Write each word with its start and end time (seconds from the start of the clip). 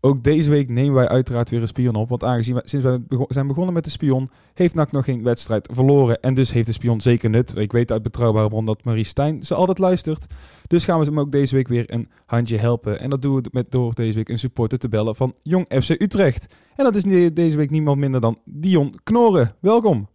Ook 0.00 0.24
deze 0.24 0.50
week 0.50 0.68
nemen 0.68 0.94
wij 0.94 1.08
uiteraard 1.08 1.50
weer 1.50 1.60
een 1.60 1.68
spion 1.68 1.94
op. 1.94 2.08
Want 2.08 2.24
aangezien 2.24 2.54
we, 2.54 2.62
sinds 2.64 2.84
we 2.84 3.24
zijn 3.28 3.46
begonnen 3.46 3.74
met 3.74 3.84
de 3.84 3.90
spion, 3.90 4.30
heeft 4.54 4.74
NAC 4.74 4.92
nog 4.92 5.04
geen 5.04 5.22
wedstrijd 5.22 5.68
verloren. 5.72 6.20
En 6.20 6.34
dus 6.34 6.52
heeft 6.52 6.66
de 6.66 6.72
spion 6.72 7.00
zeker 7.00 7.30
nut. 7.30 7.56
Ik 7.56 7.72
weet 7.72 7.92
uit 7.92 8.02
betrouwbare 8.02 8.48
bron 8.48 8.66
dat 8.66 8.84
Marie 8.84 9.04
Stijn 9.04 9.42
ze 9.42 9.54
altijd 9.54 9.78
luistert. 9.78 10.26
Dus 10.66 10.84
gaan 10.84 10.98
we 10.98 11.04
hem 11.04 11.20
ook 11.20 11.32
deze 11.32 11.54
week 11.54 11.68
weer 11.68 11.84
een 11.86 12.08
handje 12.26 12.58
helpen. 12.58 13.00
En 13.00 13.10
dat 13.10 13.22
doen 13.22 13.34
we 13.34 13.48
met, 13.52 13.70
door 13.70 13.94
deze 13.94 14.14
week 14.14 14.28
een 14.28 14.38
supporter 14.38 14.78
te 14.78 14.88
bellen 14.88 15.16
van 15.16 15.34
Jong 15.42 15.66
FC 15.82 15.90
Utrecht. 15.90 16.54
En 16.76 16.84
dat 16.84 16.96
is 16.96 17.32
deze 17.32 17.56
week 17.56 17.70
niemand 17.70 17.98
minder 17.98 18.20
dan 18.20 18.38
Dion 18.44 19.00
Knoren. 19.04 19.52
Welkom. 19.60 20.08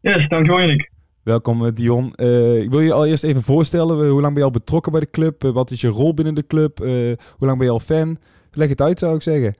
Yes, 0.00 0.28
dankjewel 0.28 0.60
Erik. 0.60 0.90
Welkom 1.22 1.66
eh, 1.66 1.72
Dion. 1.74 2.12
Uh, 2.16 2.62
ik 2.62 2.70
wil 2.70 2.80
je 2.80 2.92
allereerst 2.92 3.24
even 3.24 3.42
voorstellen. 3.42 4.08
Hoe 4.08 4.20
lang 4.20 4.32
ben 4.32 4.42
je 4.42 4.48
al 4.48 4.50
betrokken 4.50 4.92
bij 4.92 5.00
de 5.00 5.10
club? 5.10 5.44
Uh, 5.44 5.52
wat 5.52 5.70
is 5.70 5.80
je 5.80 5.88
rol 5.88 6.14
binnen 6.14 6.34
de 6.34 6.46
club? 6.46 6.78
hoe 6.78 7.16
lang 7.46 7.58
ben 7.58 7.66
je 7.66 7.72
al 7.72 7.80
fan? 7.80 8.18
Leg 8.58 8.68
het 8.68 8.80
uit 8.80 8.98
zou 8.98 9.14
ik 9.14 9.22
zeggen. 9.22 9.56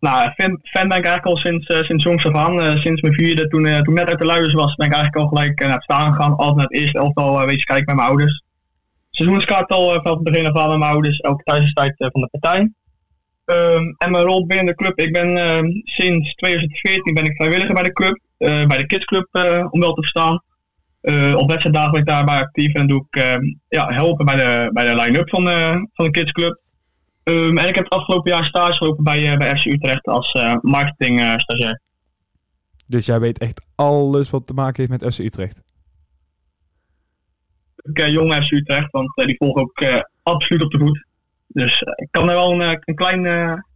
Nou, 0.00 0.30
fan, 0.34 0.60
ben 0.72 0.84
ik 0.84 0.90
eigenlijk 0.90 1.26
al 1.26 1.36
sinds, 1.36 1.66
sinds 1.66 2.04
jongs 2.04 2.26
af 2.26 2.34
aan. 2.34 2.78
sinds 2.78 3.02
mijn 3.02 3.14
vierde, 3.14 3.48
toen, 3.48 3.62
toen 3.62 3.72
ik 3.72 4.00
net 4.00 4.08
uit 4.08 4.18
de 4.18 4.24
luiders 4.24 4.52
was, 4.52 4.74
ben 4.74 4.86
ik 4.86 4.92
eigenlijk 4.92 5.24
al 5.24 5.28
gelijk 5.28 5.60
naar 5.60 5.74
het 5.74 5.82
staan 5.82 6.12
gegaan. 6.12 6.36
Altijd 6.36 6.56
naar 6.56 6.64
het 6.64 6.74
eerste 6.74 6.98
elftal 6.98 7.46
wezen 7.46 7.64
kijken 7.64 7.86
met 7.86 7.94
mijn 7.94 8.08
ouders. 8.08 8.42
Seizoenskaart 9.10 9.70
al 9.70 9.88
vanaf 9.88 10.14
het 10.14 10.22
begin 10.22 10.46
af 10.46 10.56
aan 10.56 10.68
met 10.68 10.78
mijn 10.78 10.90
ouders. 10.90 11.18
Elke 11.18 11.42
thuiswedstrijd 11.42 11.94
van 11.96 12.20
de 12.20 12.28
partij. 12.38 12.70
Um, 13.44 13.94
en 13.98 14.10
mijn 14.10 14.24
rol 14.24 14.46
binnen 14.46 14.66
de 14.66 14.74
club. 14.74 14.98
Ik 14.98 15.12
ben 15.12 15.36
uh, 15.36 15.60
sinds 15.84 16.34
2014 16.34 17.14
ben 17.14 17.24
ik 17.24 17.36
vrijwilliger 17.36 17.74
bij 17.74 17.82
de 17.82 17.92
club. 17.92 18.20
Uh, 18.38 18.66
bij 18.66 18.78
de 18.78 18.86
kidsclub, 18.86 19.28
uh, 19.32 19.66
om 19.70 19.80
wel 19.80 19.92
te 19.92 20.00
verstaan. 20.00 20.42
op 21.36 21.48
wedstrijddagen 21.48 21.90
ben 21.90 22.00
ik 22.00 22.06
daarbij 22.06 22.38
actief 22.38 22.72
en 22.72 22.86
doe 22.86 23.06
ik 23.10 23.20
ehm, 23.22 23.42
ja, 23.68 23.88
helpen 23.88 24.24
bij 24.24 24.34
de, 24.34 24.70
bij 24.72 24.94
de 24.94 25.00
line-up 25.00 25.28
van, 25.28 25.44
van 25.92 26.04
de 26.04 26.10
kidsclub. 26.10 26.61
Um, 27.24 27.58
en 27.58 27.68
ik 27.68 27.74
heb 27.74 27.84
het 27.84 27.92
afgelopen 27.92 28.30
jaar 28.30 28.44
stage 28.44 28.72
gelopen 28.72 29.04
bij, 29.04 29.36
bij 29.36 29.56
FC 29.56 29.64
Utrecht 29.64 30.06
als 30.06 30.32
marketing 30.60 31.20
stagiair. 31.36 31.80
Dus 32.86 33.06
jij 33.06 33.20
weet 33.20 33.38
echt 33.38 33.66
alles 33.74 34.30
wat 34.30 34.46
te 34.46 34.54
maken 34.54 34.76
heeft 34.76 35.02
met 35.02 35.14
FC 35.14 35.18
Utrecht? 35.18 35.62
Ik 37.76 38.06
jong 38.06 38.34
FC 38.34 38.50
Utrecht, 38.50 38.90
want 38.90 39.14
die 39.14 39.36
volgen 39.36 39.62
ook 39.62 40.04
absoluut 40.22 40.64
op 40.64 40.70
de 40.70 40.78
voet. 40.78 41.06
Dus 41.46 41.80
ik 41.80 42.08
kan 42.10 42.28
er 42.28 42.34
wel 42.34 42.60
een, 42.60 42.78
een 42.84 42.94
klein, 42.94 43.22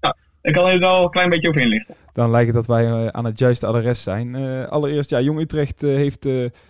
ja, 0.01 0.17
ik 0.42 0.53
kan 0.53 0.67
er 0.67 0.79
wel 0.79 1.05
een 1.05 1.11
klein 1.11 1.29
beetje 1.29 1.48
over 1.48 1.61
inlichten 1.61 1.97
dan 2.17 2.31
lijkt 2.31 2.47
het 2.47 2.56
dat 2.56 2.67
wij 2.67 2.86
uh, 2.86 3.06
aan 3.06 3.25
het 3.25 3.39
juiste 3.39 3.67
adres 3.67 4.03
zijn. 4.03 4.34
Uh, 4.34 4.69
allereerst, 4.69 5.11
ja, 5.11 5.20
Jong 5.20 5.41
Utrecht 5.41 5.83
uh, 5.83 5.95
heeft 5.95 6.25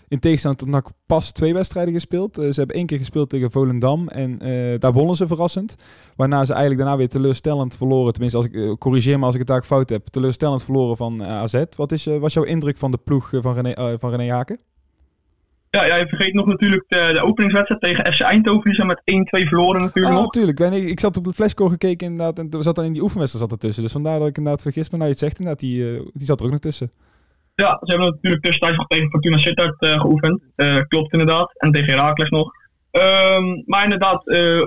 in 0.08 0.19
tegenstelling 0.19 0.58
tot 0.58 0.69
NAC 0.69 0.88
pas 1.06 1.33
twee 1.33 1.55
wedstrijden 1.55 1.94
gespeeld. 1.94 2.34
ze 2.34 2.53
hebben 2.55 2.77
één 2.77 2.86
keer 2.86 2.98
gespeeld 2.98 3.28
tegen 3.28 3.50
Volendam 3.50 4.08
en 4.08 4.38
daar 4.78 4.92
wonnen 4.92 5.16
ze 5.16 5.27
verrassend. 5.27 5.75
Waarna 6.16 6.44
ze 6.44 6.53
eigenlijk 6.53 6.80
daarna 6.83 6.97
weer 6.97 7.08
teleurstellend 7.08 7.77
verloren. 7.77 8.12
Tenminste, 8.12 8.38
als 8.38 8.47
ik, 8.47 8.78
corrigeer 8.78 9.19
me 9.19 9.25
als 9.25 9.34
ik 9.34 9.41
het 9.41 9.48
daar 9.48 9.62
fout 9.62 9.88
heb. 9.88 10.06
Teleurstellend 10.06 10.62
verloren 10.62 10.97
van 10.97 11.25
AZ. 11.25 11.62
Wat 11.77 11.92
is, 11.92 12.05
was 12.05 12.34
jouw 12.34 12.44
indruk 12.44 12.77
van 12.77 12.91
de 12.91 12.98
ploeg 13.05 13.31
van 13.33 13.55
René, 13.55 13.98
van 13.98 14.10
René 14.10 14.33
Haken? 14.33 14.58
Ja, 15.70 15.86
ja, 15.86 15.97
je 15.97 16.09
vergeet 16.09 16.34
nog 16.34 16.47
natuurlijk 16.47 16.84
de, 16.89 17.11
de 17.12 17.22
openingswedstrijd 17.22 17.83
tegen 17.83 18.12
FC 18.12 18.20
Eindhoven. 18.20 18.64
Die 18.64 18.75
zijn 18.75 18.86
met 18.86 19.00
1-2 19.45 19.48
verloren 19.48 19.81
natuurlijk 19.81 20.14
ah, 20.14 20.20
nog. 20.20 20.34
natuurlijk. 20.34 20.61
Ik, 20.61 20.91
ik 20.91 21.00
zat 21.00 21.17
op 21.17 21.25
de 21.25 21.33
flashcore 21.33 21.70
gekeken 21.70 22.06
inderdaad. 22.06 22.39
En 22.39 22.50
er 22.50 22.62
zat 22.62 22.75
dan 22.75 22.84
in 22.84 22.92
die 22.92 23.03
oefenwedstrijd 23.03 23.45
zat 23.45 23.59
ertussen. 23.59 23.83
Dus 23.83 23.92
vandaar 23.92 24.19
dat 24.19 24.28
ik 24.28 24.37
inderdaad 24.37 24.62
vergis 24.62 24.91
me. 24.91 24.97
Nou, 24.97 25.05
je 25.05 25.11
het 25.17 25.25
zegt 25.25 25.39
inderdaad, 25.39 25.61
die, 25.61 25.78
uh, 25.78 26.00
die 26.12 26.27
zat 26.27 26.39
er 26.39 26.44
ook 26.44 26.50
nog 26.50 26.61
tussen. 26.61 26.91
Ja, 27.55 27.78
ze 27.83 27.91
hebben 27.91 28.11
natuurlijk 28.11 28.42
tussentijds 28.42 28.78
nog 28.78 28.87
tegen 28.87 29.11
Fortuna 29.11 29.37
Sittard 29.37 29.83
uh, 29.83 30.00
geoefend. 30.00 30.41
Uh, 30.56 30.77
klopt 30.89 31.12
inderdaad. 31.12 31.53
En 31.56 31.72
tegen 31.72 31.94
Herakles 31.94 32.28
nog. 32.28 32.50
Um, 32.91 33.62
maar 33.67 33.83
inderdaad, 33.83 34.22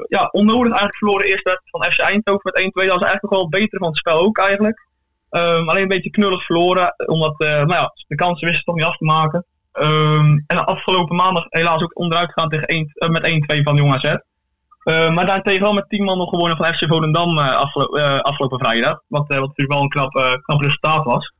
ja, 0.07 0.29
onnodig 0.31 0.67
eigenlijk 0.67 0.97
verloren 0.97 1.25
eerste 1.25 1.49
wedstrijd 1.49 1.69
van 1.69 1.91
FC 1.91 1.99
Eindhoven 1.99 2.51
met 2.53 2.59
1-2. 2.59 2.63
Dat 2.63 2.99
was 2.99 3.09
eigenlijk 3.09 3.21
nog 3.21 3.31
wel 3.31 3.49
beter 3.49 3.79
van 3.79 3.87
het 3.87 3.97
spel 3.97 4.19
ook 4.19 4.37
eigenlijk. 4.37 4.87
Um, 5.29 5.69
alleen 5.69 5.81
een 5.81 5.87
beetje 5.87 6.09
knullig 6.09 6.45
verloren. 6.45 6.93
Omdat, 7.05 7.39
nou 7.39 7.73
ja, 7.73 7.93
de 8.07 8.15
kansen 8.15 8.47
wisten 8.47 8.65
toch 8.65 8.75
niet 8.75 8.83
af 8.83 8.97
te 8.97 9.05
maken. 9.05 9.45
Um, 9.73 10.43
en 10.47 10.65
afgelopen 10.65 11.15
maandag 11.15 11.45
helaas 11.49 11.81
ook 11.81 11.99
onderuit 11.99 12.31
gegaan 12.31 12.49
tegen 12.49 12.67
1, 12.67 12.91
uh, 12.95 13.09
met 13.09 13.57
1-2 13.59 13.63
van 13.63 13.75
Jong 13.75 13.93
AZ. 13.93 14.03
Uh, 14.03 15.09
maar 15.13 15.25
daartegen 15.25 15.61
wel 15.61 15.73
met 15.73 15.89
10 15.89 16.03
man 16.03 16.17
nog 16.17 16.29
gewonnen 16.29 16.57
van 16.57 16.73
FC 16.73 16.87
Volendam 16.87 17.37
uh, 17.37 17.55
afgelo 17.55 17.97
afgelopen 18.17 18.59
vrijdag. 18.59 19.01
Wat, 19.07 19.27
wat 19.27 19.39
natuurlijk 19.39 19.71
wel 19.71 19.81
een 19.81 19.89
knap, 19.89 20.61
resultaat 20.61 21.03
was. 21.03 21.33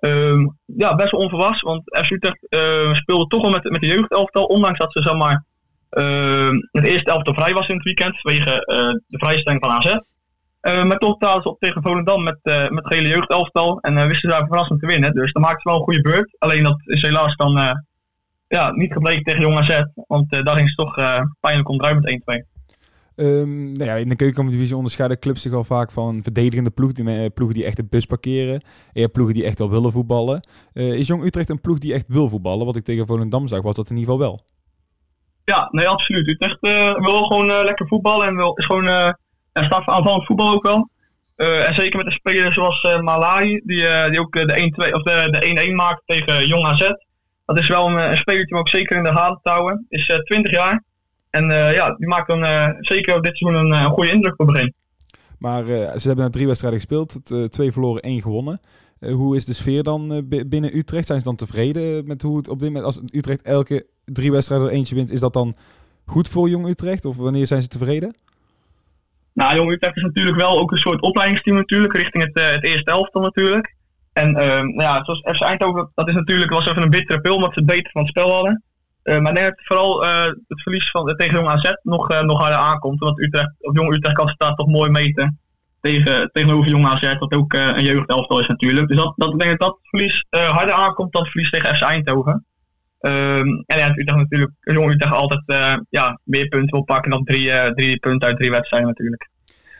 Um, 0.00 0.58
ja, 0.64 0.94
best 0.94 1.10
wel 1.10 1.20
onverwachts, 1.20 1.60
want 1.60 1.82
FC 1.84 2.10
Utrecht 2.10 2.46
speelde 2.96 3.26
toch 3.26 3.42
wel 3.42 3.50
met, 3.50 3.70
met 3.70 3.80
de 3.80 3.86
jeugdelftal. 3.86 4.44
Ondanks 4.44 4.78
dat 4.78 4.92
ze 4.92 5.02
zomaar 5.02 5.44
het 6.70 6.84
eerste 6.84 7.10
elftal 7.10 7.34
vrij 7.34 7.52
was 7.52 7.68
in 7.68 7.74
het 7.74 7.84
weekend. 7.84 8.20
Vanwege 8.20 8.44
de 9.06 9.18
vrijstelling 9.18 9.64
van 9.64 9.70
AZ. 9.70 9.96
Uh, 10.62 10.84
maar 10.84 10.98
toch 10.98 11.44
op 11.44 11.60
tegen 11.60 11.82
Volendam 11.82 12.22
met, 12.22 12.38
uh, 12.42 12.68
met 12.68 12.86
gele 12.86 13.08
jeugdelftal. 13.08 13.80
En 13.80 13.96
uh, 13.96 14.06
wisten 14.06 14.30
ze 14.30 14.36
daar 14.36 14.46
verrassend 14.46 14.80
te 14.80 14.86
winnen. 14.86 15.14
Dus 15.14 15.32
dan 15.32 15.42
maakt 15.42 15.62
ze 15.62 15.68
wel 15.68 15.78
een 15.78 15.84
goede 15.84 16.00
beurt. 16.00 16.36
Alleen 16.38 16.62
dat 16.62 16.80
is 16.84 17.02
helaas 17.02 17.36
dan 17.36 17.78
ja, 18.48 18.70
niet 18.70 18.92
gebleken 18.92 19.22
tegen 19.22 19.40
Jong 19.40 19.56
AZ. 19.56 19.82
Want 19.94 20.30
daar 20.30 20.56
ging 20.56 20.68
ze 20.68 20.74
toch 20.74 20.94
pijnlijk 21.40 21.68
onderuit 21.68 22.24
met 22.24 22.44
1-2. 22.44 22.56
Um, 23.16 23.72
nou 23.72 23.84
ja, 23.84 23.94
in 23.94 24.08
de 24.08 24.16
keukencompetitie 24.16 24.76
onderscheiden 24.76 25.18
clubs 25.18 25.42
zich 25.42 25.52
al 25.52 25.64
vaak 25.64 25.90
van 25.90 26.22
verdedigende 26.22 26.70
ploeg, 26.70 26.92
die, 26.92 27.30
ploegen 27.30 27.56
die 27.56 27.64
echt 27.64 27.76
de 27.76 27.84
bus 27.84 28.06
parkeren. 28.06 28.62
En 28.92 29.10
ploegen 29.10 29.34
die 29.34 29.44
echt 29.44 29.58
wel 29.58 29.70
willen 29.70 29.92
voetballen. 29.92 30.48
is 30.72 31.06
Jong 31.06 31.24
Utrecht 31.24 31.48
een 31.48 31.60
ploeg 31.60 31.78
die 31.78 31.94
echt 31.94 32.04
wil 32.08 32.28
voetballen? 32.28 32.66
Wat 32.66 32.76
ik 32.76 32.84
tegen 32.84 33.06
Volendam 33.06 33.46
zag, 33.46 33.62
was 33.62 33.76
dat 33.76 33.90
in 33.90 33.96
ieder 33.96 34.12
geval 34.12 34.28
wel. 34.28 34.40
Ja, 35.44 35.68
nee, 35.70 35.88
absoluut. 35.88 36.28
Utrecht 36.28 36.60
wil 36.98 37.24
gewoon 37.24 37.46
lekker 37.46 37.86
voetballen 37.86 38.26
en 38.26 38.36
wil, 38.36 38.54
is 38.54 38.64
gewoon 38.64 39.14
en 39.58 39.68
voor 39.68 39.94
aanvallend 39.94 40.26
voetbal 40.26 40.52
ook 40.52 40.62
wel. 40.62 40.88
Uh, 41.38 41.68
en 41.68 41.74
zeker 41.74 41.96
met 41.96 42.06
een 42.06 42.12
speler 42.12 42.52
zoals 42.52 42.82
uh, 42.82 43.00
Malai, 43.00 43.60
die, 43.64 43.82
uh, 43.82 44.10
die 44.10 44.20
ook 44.20 44.32
de 44.32 44.72
1-2 44.88 44.92
of 44.92 45.02
de 45.02 45.68
1-1 45.70 45.74
maakt 45.74 46.02
tegen 46.06 46.46
Jong 46.46 46.64
AZ. 46.64 46.90
Dat 47.44 47.58
is 47.58 47.68
wel 47.68 47.86
een, 47.86 48.10
een 48.10 48.16
speler 48.16 48.44
die 48.44 48.54
we 48.54 48.60
ook 48.60 48.68
zeker 48.68 48.96
in 48.96 49.02
de 49.02 49.12
gaten 49.12 49.40
te 49.42 49.50
houden. 49.50 49.86
Is 49.88 50.20
20 50.24 50.52
jaar. 50.52 50.84
En 51.30 51.44
ja, 51.50 51.94
die 51.94 52.08
maakt 52.08 52.28
dan 52.28 52.74
zeker 52.80 53.16
op 53.16 53.22
dit 53.22 53.36
seizoen 53.36 53.72
een, 53.72 53.90
goede 53.90 54.10
indruk 54.10 54.34
voor 54.36 54.46
het 54.46 54.54
begin. 54.54 54.74
Maar 55.38 55.64
ze 55.98 56.08
hebben 56.08 56.30
drie 56.30 56.46
wedstrijden 56.46 56.80
gespeeld, 56.80 57.20
twee 57.52 57.72
verloren, 57.72 58.02
één 58.02 58.20
gewonnen. 58.20 58.60
hoe 59.00 59.36
is 59.36 59.44
de 59.44 59.52
sfeer 59.52 59.82
dan 59.82 60.28
binnen 60.46 60.76
Utrecht? 60.76 61.06
Zijn 61.06 61.18
ze 61.18 61.24
dan 61.24 61.36
tevreden 61.36 62.06
met 62.06 62.22
hoe 62.22 62.36
het 62.36 62.48
op 62.48 62.58
dit 62.58 62.68
moment, 62.68 62.84
als 62.84 63.00
Utrecht 63.12 63.42
elke 63.42 63.86
drie 64.04 64.32
wedstrijden 64.32 64.68
er 64.68 64.74
eentje 64.74 64.94
wint, 64.94 65.10
is 65.10 65.20
dat 65.20 65.32
dan 65.32 65.56
goed 66.04 66.28
voor 66.28 66.48
Jong 66.48 66.66
Utrecht? 66.66 67.04
Of 67.04 67.16
wanneer 67.16 67.46
zijn 67.46 67.62
ze 67.62 67.68
tevreden? 67.68 68.14
Nou, 69.32 69.54
Jong 69.54 69.72
Utrecht 69.72 69.96
is 69.96 70.02
natuurlijk 70.02 70.36
wel 70.36 70.58
ook 70.58 70.70
een 70.70 70.78
soort 70.78 71.00
opleidingsteam 71.00 71.56
natuurlijk, 71.56 71.96
richting 71.96 72.24
het, 72.24 72.38
uh, 72.38 72.50
het 72.50 72.64
eerste 72.64 72.90
elftal 72.90 73.22
natuurlijk. 73.22 73.76
En 74.12 74.36
uh, 74.36 74.82
ja, 74.84 75.04
zoals 75.04 75.36
FC 75.36 75.40
Eindhoven, 75.40 75.90
dat 75.94 76.08
is 76.08 76.14
natuurlijk 76.14 76.50
was 76.50 76.68
even 76.68 76.82
een 76.82 76.90
bittere 76.90 77.20
pil, 77.20 77.34
omdat 77.34 77.52
ze 77.52 77.58
het 77.58 77.68
beter 77.68 77.92
van 77.92 78.00
het 78.00 78.10
spel 78.10 78.32
hadden. 78.32 78.62
Uh, 79.04 79.18
maar 79.18 79.30
ik 79.30 79.38
denk 79.38 79.48
dat 79.48 79.66
vooral 79.66 80.04
uh, 80.04 80.24
het 80.24 80.62
verlies 80.62 80.90
van, 80.90 81.06
tegen 81.16 81.34
Jong 81.34 81.48
AZ 81.48 81.72
nog, 81.82 82.22
nog 82.22 82.40
harder 82.40 82.58
aankomt. 82.58 83.00
Omdat 83.00 83.18
Utrecht, 83.18 83.54
of 83.58 83.76
Jong 83.76 83.94
Utrecht 83.94 84.16
kan 84.16 84.28
staat 84.28 84.56
toch 84.56 84.66
mooi 84.66 84.90
meten 84.90 85.40
tegen, 85.80 86.30
tegenover 86.32 86.70
Jong 86.70 86.86
AZ, 86.86 87.14
wat 87.18 87.34
ook 87.34 87.52
een 87.52 87.82
jeugdelftal 87.82 88.40
is 88.40 88.46
natuurlijk. 88.46 88.88
Dus 88.88 88.96
dat, 88.96 89.12
dat, 89.16 89.32
ik 89.32 89.38
denk 89.38 89.58
dat 89.58 89.68
dat 89.68 89.78
verlies 89.82 90.26
harder 90.30 90.74
aankomt 90.74 91.12
dan 91.12 91.22
het 91.22 91.30
verlies 91.30 91.50
tegen 91.50 91.76
FC 91.76 91.82
Eindhoven. 91.82 92.46
Um, 93.00 93.64
en 93.66 93.78
ja, 93.78 93.90
Utrecht 93.90 94.18
natuurlijk, 94.18 94.52
Jong 94.60 94.92
Utrecht 94.92 95.14
altijd 95.14 95.42
uh, 95.46 95.74
ja, 95.90 96.20
meer 96.22 96.48
punten 96.48 96.70
wil 96.70 96.84
pakken 96.84 97.10
dan 97.10 97.24
drie, 97.24 97.46
uh, 97.46 97.66
drie 97.66 97.98
punten 97.98 98.28
uit 98.28 98.36
drie 98.36 98.50
wedstrijden 98.50 98.88
natuurlijk. 98.88 99.28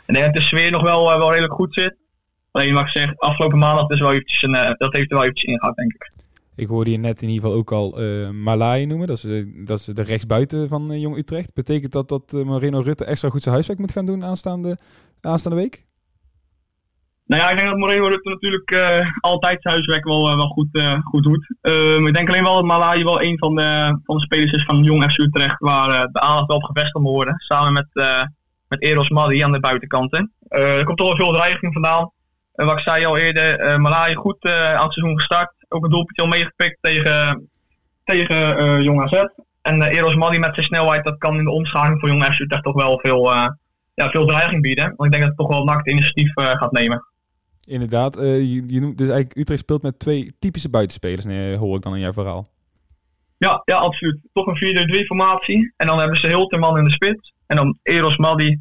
En 0.06 0.14
ik 0.14 0.20
denk 0.20 0.24
dat 0.24 0.34
de 0.34 0.48
sfeer 0.48 0.70
nog 0.70 0.82
wel, 0.82 1.12
uh, 1.12 1.16
wel 1.16 1.30
redelijk 1.30 1.52
goed 1.52 1.74
zit. 1.74 1.96
Alleen 2.50 2.72
mag 2.74 2.82
ik 2.82 2.88
zeggen, 2.88 3.16
afgelopen 3.16 3.58
maandag 3.58 3.88
is 3.88 4.00
wel 4.00 4.12
eventjes 4.12 4.42
een, 4.42 4.74
dat 4.78 4.94
heeft 4.94 5.10
er 5.10 5.16
wel 5.16 5.22
eventjes 5.22 5.50
ingehaald, 5.50 5.76
denk 5.76 5.92
ik. 5.92 6.12
Ik 6.54 6.66
hoorde 6.66 6.90
je 6.90 6.98
net 6.98 7.22
in 7.22 7.28
ieder 7.28 7.42
geval 7.42 7.58
ook 7.58 7.72
al 7.72 8.00
Malai 8.32 8.86
noemen. 8.86 9.06
Dat 9.06 9.24
is, 9.24 9.44
dat 9.64 9.78
is 9.78 9.84
de 9.84 10.02
rechtsbuiten 10.02 10.68
van 10.68 11.00
Jong 11.00 11.16
Utrecht. 11.16 11.54
Betekent 11.54 11.92
dat 11.92 12.08
dat 12.08 12.32
Marino 12.32 12.80
Rutte 12.80 13.04
extra 13.04 13.28
goed 13.28 13.42
zijn 13.42 13.54
huiswerk 13.54 13.78
moet 13.78 13.92
gaan 13.92 14.06
doen 14.06 14.24
aanstaande, 14.24 14.78
aanstaande 15.20 15.58
week? 15.58 15.86
Nou 17.28 17.42
ja, 17.42 17.50
ik 17.50 17.56
denk 17.56 17.68
dat 17.68 17.78
Moreno 17.78 18.06
Rutte 18.06 18.28
natuurlijk 18.28 18.70
uh, 18.70 19.06
altijd 19.20 19.62
zijn 19.62 19.74
huiswerk 19.74 20.04
wel, 20.04 20.30
uh, 20.30 20.36
wel 20.36 20.48
goed, 20.48 21.22
doet. 21.22 21.54
Um, 21.60 22.06
ik 22.06 22.14
denk 22.14 22.28
alleen 22.28 22.42
wel 22.42 22.54
dat 22.54 22.64
Malai 22.64 23.04
wel 23.04 23.22
een 23.22 23.38
van 23.38 23.54
de, 23.54 23.98
spelers 24.04 24.52
is 24.52 24.64
van 24.64 24.82
Jong 24.82 25.10
FC 25.10 25.18
Utrecht 25.18 25.58
waar 25.58 25.88
de 26.12 26.20
aandacht 26.20 26.46
wel 26.46 26.56
op 26.56 26.62
gevestigd 26.62 27.04
moet 27.04 27.12
worden. 27.12 27.34
Samen 27.38 27.72
met, 27.72 27.86
met 28.68 28.82
Eros 28.82 29.08
Maddi 29.08 29.40
aan 29.40 29.52
de 29.52 29.60
buitenkanten. 29.60 30.32
er 30.48 30.84
komt 30.84 30.98
toch 30.98 31.06
wel 31.06 31.16
veel 31.16 31.32
dreiging 31.32 31.72
vandaan. 31.72 32.10
wat 32.52 32.72
ik 32.72 32.78
zei 32.78 33.04
al 33.04 33.16
eerder, 33.16 33.80
Malai 33.80 34.14
goed 34.14 34.46
aan 34.48 34.84
het 34.84 34.92
seizoen 34.92 35.18
gestart. 35.18 35.52
Ook 35.68 35.84
een 35.84 35.90
doelpuntje 35.90 36.22
al 36.22 36.28
meegepikt 36.28 36.78
tegen, 36.80 37.48
tegen 38.04 38.82
Jong 38.82 39.02
AZ. 39.02 39.22
En 39.62 39.82
Eros 39.82 40.14
Maddi 40.14 40.38
met 40.38 40.54
zijn 40.54 40.66
snelheid, 40.66 41.04
dat 41.04 41.18
kan 41.18 41.36
in 41.36 41.44
de 41.44 41.50
omschakeling 41.50 42.00
voor 42.00 42.08
Jong 42.08 42.24
FC 42.24 42.40
Utrecht 42.40 42.62
toch 42.62 42.82
wel 42.82 42.98
veel, 42.98 43.32
ja, 43.94 44.10
veel 44.10 44.26
dreiging 44.26 44.62
bieden. 44.62 44.94
Want 44.96 45.04
ik 45.04 45.10
denk 45.10 45.22
dat 45.22 45.28
het 45.28 45.36
toch 45.36 45.56
wel 45.56 45.64
nakt 45.64 45.88
initiatief 45.88 46.32
gaat 46.34 46.72
nemen. 46.72 47.06
Inderdaad, 47.68 48.18
uh, 48.18 48.24
je, 48.24 48.62
je, 48.66 48.80
noemt 48.80 48.98
dus 48.98 49.08
eigenlijk 49.08 49.38
Utrecht 49.38 49.60
speelt 49.60 49.82
met 49.82 49.98
twee 49.98 50.32
typische 50.38 50.68
buitenspelers, 50.68 51.24
nee, 51.24 51.56
hoor 51.56 51.76
ik 51.76 51.82
dan 51.82 51.94
in 51.94 52.00
jouw 52.00 52.12
verhaal. 52.12 52.46
Ja, 53.38 53.62
ja, 53.64 53.76
absoluut. 53.76 54.20
Toch 54.32 54.46
een 54.46 55.02
4-3 55.02 55.06
formatie. 55.06 55.72
En 55.76 55.86
dan 55.86 55.98
hebben 55.98 56.16
ze 56.16 56.26
Hilterman 56.26 56.78
in 56.78 56.84
de 56.84 56.90
spits. 56.90 57.32
En 57.46 57.56
dan 57.56 57.78
Eros 57.82 58.16
Maddi 58.16 58.58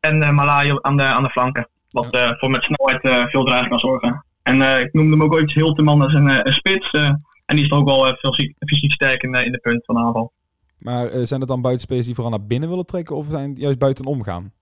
en 0.00 0.16
uh, 0.16 0.30
Malai 0.30 0.78
aan 0.80 0.96
de, 0.96 1.02
aan 1.02 1.22
de 1.22 1.30
flanken. 1.30 1.68
Wat 1.90 2.36
voor 2.38 2.50
met 2.50 2.62
snelheid 2.62 3.30
veel 3.30 3.44
dreiging 3.44 3.68
kan 3.70 3.78
zorgen. 3.78 4.24
En 4.42 4.80
ik 4.80 4.92
noemde 4.92 5.10
hem 5.10 5.22
ook 5.22 5.32
ooit 5.32 5.52
Hilteman 5.52 6.02
als 6.02 6.14
een, 6.14 6.46
een 6.46 6.52
spits. 6.52 6.90
en 6.90 7.56
die 7.56 7.64
is 7.64 7.70
ook 7.70 7.88
wel 7.88 8.16
veel 8.16 8.34
fysiek 8.58 8.92
sterk 8.92 9.22
in, 9.22 9.34
in 9.34 9.52
de 9.52 9.58
punt 9.58 9.84
van 9.84 9.94
de 9.94 10.00
aanval. 10.00 10.32
Maar 10.78 11.26
zijn 11.26 11.40
het 11.40 11.48
dan 11.48 11.62
buitenspelers 11.62 12.06
die 12.06 12.14
vooral 12.14 12.32
naar 12.32 12.46
binnen 12.46 12.68
willen 12.68 12.86
trekken 12.86 13.16
of 13.16 13.26
zijn 13.30 13.54
juist 13.54 13.78
buiten 13.78 14.06
omgaan? 14.06 14.52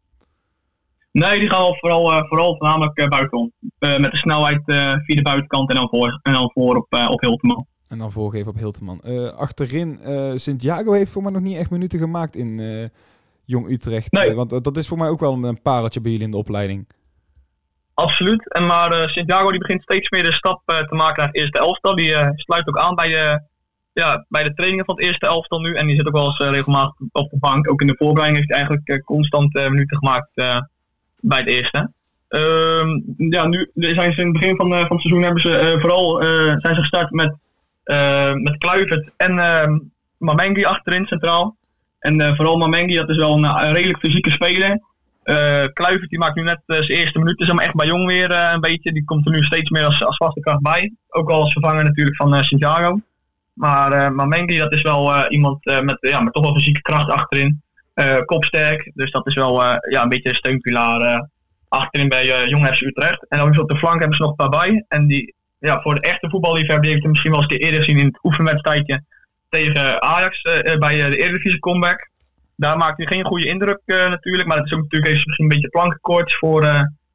Nee, 1.17 1.41
die 1.41 1.51
gaan 1.51 1.75
vooral, 1.75 2.13
uh, 2.13 2.23
vooral 2.29 2.57
voornamelijk 2.57 2.99
uh, 2.99 3.07
buitenom. 3.07 3.53
Uh, 3.61 3.99
met 3.99 4.11
de 4.11 4.17
snelheid 4.17 4.63
via 4.65 5.15
de 5.15 5.23
buitenkant 5.23 5.69
en 5.69 5.75
dan 5.75 5.89
voor, 5.89 6.21
en 6.23 6.33
dan 6.33 6.51
voor 6.53 6.77
op, 6.77 7.09
op 7.09 7.21
Hilteman. 7.21 7.67
En 7.89 7.99
dan 7.99 8.13
voorgeven 8.13 8.51
op 8.53 8.59
Hilteman. 8.59 9.01
achterin, 9.37 10.01
Santiago 10.35 10.93
heeft 10.93 11.13
voor 11.13 11.23
mij 11.23 11.33
nog 11.33 11.43
niet 11.43 11.57
echt 11.57 11.71
minuten 11.71 11.99
gemaakt 11.99 12.37
in 12.37 12.91
Jong 13.45 13.71
Utrecht. 13.71 14.13
Nee. 14.13 14.35
want 14.35 14.65
dat 14.65 14.77
is 14.77 14.89
voor 14.89 14.99
mij 14.99 15.09
ook 15.09 15.21
wel 15.21 15.45
een 15.45 15.63
pareltje 15.63 16.01
bij 16.01 16.11
jullie 16.11 16.27
in 16.27 16.33
de 16.33 16.37
opleiding. 16.37 16.89
Absoluut. 17.95 18.53
En 18.53 18.67
maar 18.67 19.09
Santiago 19.09 19.51
die 19.51 19.61
begint 19.61 19.83
steeds 19.83 20.11
meer 20.11 20.23
de 20.23 20.33
stap 20.33 20.63
te 20.67 20.95
maken 20.95 21.17
naar 21.17 21.27
het 21.27 21.37
eerste 21.37 21.59
elftal. 21.59 21.95
Die 21.95 22.15
sluit 22.35 22.69
ook 22.69 22.79
aan 22.79 22.95
bij 22.95 23.09
de, 23.09 23.41
ja, 23.93 24.27
bij 24.29 24.43
de 24.43 24.55
trainingen 24.55 24.85
van 24.85 24.95
het 24.97 25.05
eerste 25.05 25.27
elftal 25.27 25.61
nu. 25.61 25.75
En 25.75 25.87
die 25.87 25.97
zit 25.97 26.07
ook 26.07 26.15
wel 26.15 26.27
eens 26.27 26.39
regelmatig 26.39 26.95
op 27.13 27.31
de 27.31 27.39
bank. 27.39 27.71
Ook 27.71 27.81
in 27.81 27.87
de 27.87 27.97
voorbereiding 27.99 28.39
heeft 28.39 28.59
hij 28.59 28.67
eigenlijk 28.67 29.05
constant 29.05 29.55
minuten 29.55 29.99
gemaakt 29.99 30.31
bij 31.21 31.39
het 31.39 31.49
eerste. 31.49 31.91
Um, 32.29 33.15
ja, 33.17 33.47
nu 33.47 33.71
zijn 33.75 34.13
ze 34.13 34.21
in 34.21 34.27
het 34.27 34.39
begin 34.39 34.57
van, 34.57 34.73
uh, 34.73 34.79
van 34.79 34.97
het 34.97 35.01
seizoen 35.01 35.23
hebben 35.23 35.41
ze 35.41 35.73
uh, 35.75 35.81
vooral 35.81 36.23
uh, 36.23 36.29
zijn 36.59 36.75
ze 36.75 36.81
gestart 36.81 37.11
met, 37.11 37.35
met 38.35 38.59
Kluivert 38.59 39.11
en 39.17 39.39
ehm, 39.39 39.79
Mamengi 40.19 40.65
achterin 40.65 41.07
centraal. 41.07 41.57
En 41.99 42.37
vooral 42.37 42.57
Mamengi, 42.57 42.97
dat 42.97 43.09
is 43.09 43.17
wel 43.17 43.37
een, 43.37 43.45
een 43.45 43.73
redelijk 43.73 43.99
fysieke 43.99 44.31
speler. 44.31 44.81
Kluivert 45.73 46.11
die 46.11 46.19
maakt 46.19 46.35
nu 46.37 46.43
net 46.43 46.61
zijn 46.67 46.99
eerste 46.99 47.19
minuut, 47.19 47.41
is 47.41 47.49
hem 47.49 47.59
echt 47.59 47.75
bij 47.75 47.87
Jong 47.87 48.07
weer 48.07 48.31
een 48.31 48.61
beetje. 48.61 48.93
Die 48.93 49.05
komt 49.05 49.27
er 49.27 49.33
nu 49.33 49.43
steeds 49.43 49.71
meer 49.71 49.85
als, 49.85 50.05
als 50.05 50.17
vaste 50.17 50.41
kracht 50.41 50.61
bij. 50.61 50.93
Ook 51.09 51.31
al 51.31 51.41
als 51.41 51.53
vervanger 51.53 51.85
natuurlijk 51.85 52.17
van 52.17 52.45
Santiago. 52.45 53.01
Maar 53.53 54.15
Mamengi, 54.15 54.59
dat 54.59 54.73
is 54.73 54.83
wel 54.83 55.29
iemand 55.29 55.65
met, 55.65 55.97
ja, 56.01 56.21
met 56.21 56.33
toch 56.33 56.45
wel 56.45 56.55
fysieke 56.55 56.83
kracht 56.83 57.09
achterin 57.09 57.49
uh, 57.49 57.66
kopsterk. 58.25 58.90
Dus 58.94 59.10
dat 59.10 59.26
is 59.26 59.34
wel 59.34 59.62
uh, 59.62 59.76
ja, 59.90 60.02
een 60.02 60.08
beetje 60.08 60.28
een 60.28 60.34
steunpilaar 60.34 61.00
uh, 61.00 61.20
achterin 61.69 62.08
bij 62.08 62.26
uh, 62.26 62.46
Jong 62.46 62.66
FC 62.66 62.81
Utrecht. 62.81 63.26
En 63.28 63.38
dan 63.38 63.58
op 63.58 63.69
de 63.69 63.76
flank 63.76 63.98
hebben 63.98 64.16
ze 64.16 64.22
nog 64.22 64.31
een 64.31 64.48
paar 64.48 64.60
bij. 64.60 64.84
En 64.88 65.06
die, 65.06 65.34
ja, 65.58 65.81
voor 65.81 65.94
de 65.94 66.00
echte 66.00 66.31
voetballiefhebber 66.31 66.82
die 66.82 66.90
heeft 66.90 67.02
het 67.02 67.10
misschien 67.10 67.32
wel 67.32 67.43
eens 67.43 67.52
eerder 67.52 67.82
gezien 67.82 67.98
in 67.98 68.06
het 68.06 68.19
oefenwedstrijdje 68.22 69.02
tegen 69.48 70.02
Ajax 70.02 70.43
bij 70.78 71.10
de 71.10 71.16
Eredivisie 71.16 71.58
comeback. 71.58 72.10
Daar 72.56 72.76
maakt 72.76 72.96
hij 72.96 73.06
geen 73.06 73.25
goede 73.25 73.46
indruk 73.46 73.81
natuurlijk. 73.87 74.48
Maar 74.48 74.56
het 74.56 74.66
is 74.66 74.72
ook 74.72 74.82
natuurlijk 74.82 75.12
even 75.12 75.22
misschien 75.25 75.44
een 75.44 75.54
beetje 75.54 75.69
plankenkoorts 75.69 76.34
voor, 76.34 76.62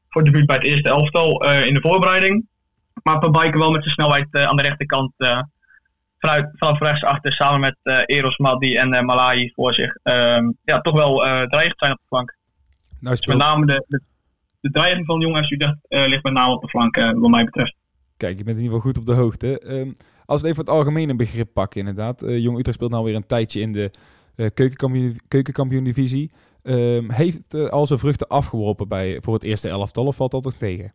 voor 0.10 0.22
het 0.22 0.32
debuut 0.32 0.46
bij 0.46 0.56
het 0.56 0.66
eerste 0.66 0.90
elftal 0.90 1.52
in 1.52 1.74
de 1.74 1.82
voorbereiding. 1.82 2.46
Maar 3.04 3.20
Van 3.20 3.32
Bijken 3.32 3.60
wel 3.60 3.72
met 3.72 3.84
zijn 3.84 3.94
snelheid 3.94 4.28
aan 4.32 4.56
de 4.56 4.64
rechterkant 4.64 5.14
vanuit, 6.22 6.50
vanaf 6.54 6.80
rechts 6.80 7.04
achter 7.04 7.32
samen 7.32 7.60
met 7.60 7.76
uh, 7.84 8.00
Eros 8.06 8.38
Maddi 8.38 8.76
en 8.76 8.94
uh, 8.94 9.02
Malai 9.02 9.52
voor 9.56 9.74
zich 9.74 9.98
um, 10.04 10.58
ja, 10.64 10.80
toch 10.82 10.94
wel 10.94 11.26
uh, 11.26 11.42
dreigend 11.42 11.80
zijn 11.80 11.92
op 11.92 11.98
de 11.98 12.08
flank. 12.08 12.36
Nou, 13.00 13.16
dus 13.16 13.26
met 13.26 13.38
name 13.38 13.66
de, 13.66 13.86
de, 13.88 14.02
de, 14.60 14.72
dreiging 14.72 15.06
van 15.06 15.20
Jong 15.20 15.38
FC 15.38 15.52
Utrecht 15.52 15.78
ligt 15.88 16.24
met 16.24 16.34
name 16.34 16.54
op 16.54 16.62
de 16.62 16.68
flank, 16.68 16.96
wat 16.96 17.30
mij 17.30 17.44
betreft. 17.44 17.76
Kijk, 18.18 18.38
je 18.38 18.44
bent 18.44 18.58
in 18.58 18.64
ieder 18.64 18.78
geval 18.78 18.92
goed 18.92 19.00
op 19.00 19.06
de 19.06 19.22
hoogte. 19.22 19.62
Um, 19.80 19.96
als 20.26 20.42
we 20.42 20.48
even 20.48 20.60
het 20.60 20.70
algemene 20.70 21.16
begrip 21.16 21.54
pakken 21.54 21.80
inderdaad. 21.80 22.24
Jong 22.26 22.58
Utrecht 22.58 22.78
speelt 22.78 22.92
nou 22.92 23.04
weer 23.04 23.16
een 23.16 23.26
tijdje 23.26 23.60
in 23.60 23.72
de 23.72 23.92
keukenkampioen, 25.28 25.84
divisie. 25.84 26.32
Um, 26.64 27.12
heeft 27.12 27.70
al 27.70 27.88
zijn 27.88 28.00
vruchten 28.00 28.28
afgeworpen 28.28 28.88
bij, 28.88 29.18
voor 29.22 29.34
het 29.34 29.44
eerste 29.44 29.70
elftal 29.70 30.06
of 30.06 30.16
valt 30.16 30.32
dat 30.32 30.44
nog 30.44 30.54
tegen? 30.54 30.94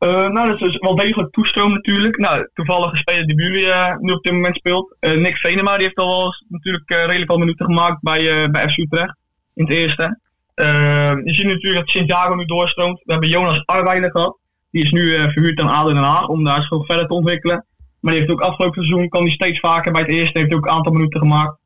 Uh, 0.00 0.28
nou, 0.28 0.46
dat 0.46 0.54
is 0.54 0.60
dus 0.60 0.76
wel 0.78 0.94
degelijk 0.94 1.32
toestroom 1.32 1.72
natuurlijk. 1.72 2.18
Nou, 2.18 2.48
toevallige 2.54 2.96
speler 2.96 3.26
die 3.26 3.42
jullie 3.42 3.66
uh, 3.66 3.96
nu 3.98 4.12
op 4.12 4.22
dit 4.22 4.32
moment 4.32 4.56
speelt. 4.56 4.96
Uh, 5.00 5.12
Nick 5.12 5.36
Venema, 5.36 5.74
die 5.74 5.84
heeft 5.84 5.96
al 5.96 6.16
wel 6.16 6.34
natuurlijk 6.48 6.90
redelijk 6.90 7.30
al 7.30 7.38
minuten 7.38 7.66
gemaakt 7.66 8.02
bij, 8.02 8.50
bij 8.50 8.68
FC 8.68 8.78
Utrecht. 8.78 9.16
In 9.54 9.64
het 9.64 9.72
eerste. 9.72 10.18
je 11.24 11.34
ziet 11.34 11.46
natuurlijk 11.46 11.74
dat 11.74 11.90
Santiago 11.90 12.34
nu 12.34 12.44
doorstroomt. 12.44 13.02
We 13.04 13.12
hebben 13.12 13.30
Jonas 13.30 13.66
Arweiler 13.66 14.10
gehad. 14.10 14.38
Die 14.70 14.82
is 14.82 14.90
nu 14.90 15.14
verhuurd 15.16 15.60
aan 15.60 15.68
ADO 15.68 15.88
Den 15.88 16.02
Haag 16.02 16.28
om 16.28 16.44
daar 16.44 16.62
zo 16.62 16.82
verder 16.82 17.06
te 17.06 17.14
ontwikkelen. 17.14 17.66
Maar 18.00 18.12
die 18.12 18.20
heeft 18.20 18.32
ook 18.32 18.40
afgelopen 18.40 18.84
seizoen, 18.84 19.08
kan 19.08 19.22
hij 19.22 19.30
steeds 19.30 19.60
vaker 19.60 19.92
bij 19.92 20.00
het 20.00 20.10
eerste. 20.10 20.38
Heeft 20.38 20.54
ook 20.54 20.66
een 20.66 20.72
aantal 20.72 20.92
minuten 20.92 21.20
gemaakt. 21.20 21.58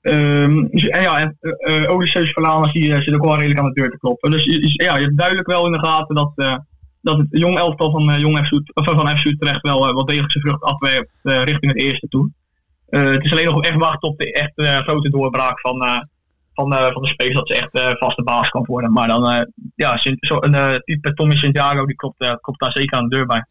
En 0.00 0.68
ja, 0.72 1.18
en 1.18 1.38
uh, 1.40 1.90
Odysseus 1.90 2.34
die 2.72 3.02
zit 3.02 3.14
ook 3.14 3.24
wel 3.24 3.36
redelijk 3.36 3.60
aan 3.60 3.72
de 3.72 3.80
deur 3.80 3.90
te 3.90 3.98
kloppen. 3.98 4.30
Dus 4.30 4.44
ja, 4.72 4.96
je 4.96 5.04
hebt 5.04 5.18
duidelijk 5.18 5.48
wel 5.48 5.66
in 5.66 5.72
de 5.72 5.78
gaten 5.78 6.14
dat 6.14 6.60
dat 7.02 7.18
het 7.18 7.26
jong 7.30 7.58
elftal 7.58 7.90
van, 7.90 8.10
uh, 8.10 8.18
jong 8.18 8.46
FC, 8.46 8.52
of 8.52 8.84
van 8.84 9.18
FC 9.18 9.24
Utrecht 9.24 9.60
wel, 9.60 9.88
uh, 9.88 9.94
wel 9.94 10.04
degelijk 10.04 10.32
zijn 10.32 10.44
vrucht 10.44 10.62
afwerpt 10.62 11.10
uh, 11.22 11.42
richting 11.42 11.72
het 11.72 11.80
eerste 11.80 12.08
toe. 12.08 12.30
het 12.88 13.24
is 13.24 13.32
alleen 13.32 13.44
nog 13.44 13.64
echt 13.64 13.78
wachten 13.78 14.08
op 14.08 14.18
de 14.18 14.32
echt 14.32 14.52
grote 14.84 15.10
doorbraak 15.10 15.60
van, 15.60 16.06
van, 16.52 16.72
van 16.72 17.02
de 17.02 17.08
space 17.08 17.32
dat 17.32 17.48
ze 17.48 17.54
echt 17.54 17.98
vaste 17.98 18.22
baas 18.22 18.48
kan 18.48 18.64
worden. 18.64 18.92
Maar 18.92 19.08
dan, 19.08 19.52
ja, 19.74 19.96
zo, 19.96 20.36
een 20.40 20.82
type 20.84 21.14
Tommy 21.14 21.36
Santiago 21.36 21.86
die 21.86 21.96
klopt, 21.96 22.38
klopt 22.40 22.60
daar 22.60 22.72
zeker 22.72 22.98
aan 22.98 23.08
de 23.08 23.16
deur 23.16 23.26
bij. 23.26 23.44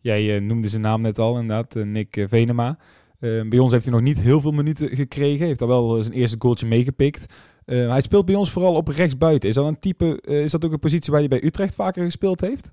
Jij 0.00 0.40
noemde 0.40 0.68
zijn 0.68 0.82
naam 0.82 1.00
net 1.00 1.18
al, 1.18 1.38
inderdaad, 1.38 1.74
Nick 1.74 2.26
Venema. 2.28 2.78
bij 3.20 3.58
ons 3.58 3.72
heeft 3.72 3.84
hij 3.84 3.92
nog 3.92 4.02
niet 4.02 4.20
heel 4.20 4.40
veel 4.40 4.50
minuten 4.50 4.96
gekregen. 4.96 5.46
Heeft 5.46 5.62
al 5.62 5.68
wel 5.68 6.02
zijn 6.02 6.16
eerste 6.16 6.36
goaltje 6.38 6.66
meegepikt. 6.66 7.26
hij 7.64 8.00
speelt 8.00 8.26
bij 8.26 8.34
ons 8.34 8.50
vooral 8.50 8.74
op 8.74 8.88
rechtsbuiten. 8.88 9.48
Is 9.48 9.54
dat 9.54 9.66
een 9.66 9.78
type, 9.78 10.20
is 10.20 10.50
dat 10.52 10.64
ook 10.64 10.72
een 10.72 10.78
positie 10.78 11.10
waar 11.10 11.20
hij 11.20 11.28
bij 11.28 11.44
Utrecht 11.44 11.74
vaker 11.74 12.04
gespeeld 12.04 12.40
heeft? 12.40 12.72